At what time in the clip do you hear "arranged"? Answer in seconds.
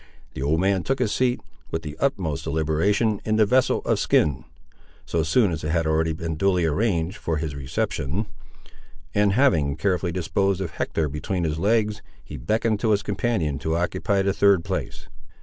6.65-7.17